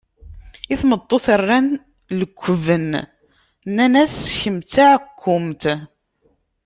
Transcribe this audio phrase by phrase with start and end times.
[0.73, 1.69] I tmeṭṭut rran
[2.19, 2.91] lekben,
[3.69, 5.63] nnan-as kemm d taɛkumt.